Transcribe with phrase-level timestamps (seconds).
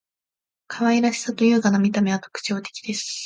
[0.65, 3.19] 可愛らしさと優雅な見た目は特徴的です．